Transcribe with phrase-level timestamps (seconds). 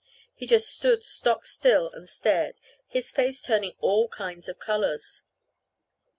[0.33, 2.55] He just stood stock still and stared,
[2.87, 5.25] his face turning all kinds of colors.